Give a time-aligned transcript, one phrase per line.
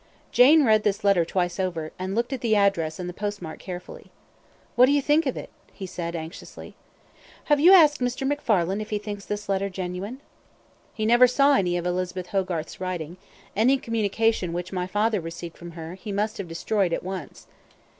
[0.31, 4.09] Jane read this letter twice over, and looked at the address and the postmark carefully.
[4.75, 5.51] "What do you think of it?"
[5.85, 6.75] said he, anxiously.
[7.43, 8.27] "Have you asked Mr.
[8.27, 10.19] McFarlane if he thinks this letter genuine?"
[10.91, 13.17] "He never saw any of Elizabeth Hogarth's writing.
[13.55, 17.45] Any communication which my father received from her, he must have destroyed at once."